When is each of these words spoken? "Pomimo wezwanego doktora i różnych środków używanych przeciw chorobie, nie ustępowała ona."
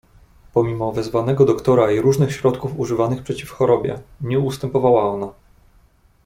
"Pomimo 0.53 0.91
wezwanego 0.91 1.45
doktora 1.45 1.91
i 1.91 1.99
różnych 2.01 2.31
środków 2.31 2.79
używanych 2.79 3.23
przeciw 3.23 3.49
chorobie, 3.51 3.99
nie 4.21 4.39
ustępowała 4.39 5.03
ona." 5.13 5.33